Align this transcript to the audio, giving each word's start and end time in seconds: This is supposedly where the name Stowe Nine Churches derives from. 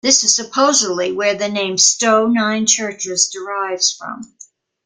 This 0.03 0.23
is 0.23 0.35
supposedly 0.35 1.11
where 1.11 1.35
the 1.35 1.47
name 1.47 1.77
Stowe 1.77 2.25
Nine 2.25 2.65
Churches 2.65 3.27
derives 3.29 3.91
from. 3.91 4.33